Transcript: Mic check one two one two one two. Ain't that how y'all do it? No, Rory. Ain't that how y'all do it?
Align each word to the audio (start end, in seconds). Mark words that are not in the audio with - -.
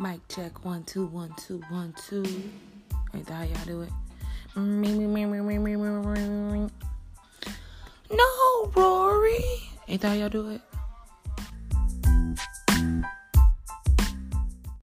Mic 0.00 0.20
check 0.28 0.64
one 0.64 0.84
two 0.84 1.06
one 1.06 1.34
two 1.36 1.60
one 1.70 1.92
two. 2.06 2.24
Ain't 3.14 3.26
that 3.26 3.34
how 3.34 3.42
y'all 3.42 3.64
do 3.66 3.82
it? 3.82 3.88
No, 8.08 8.70
Rory. 8.76 9.44
Ain't 9.88 10.00
that 10.02 10.08
how 10.10 10.14
y'all 10.14 10.28
do 10.28 10.50
it? 10.50 10.60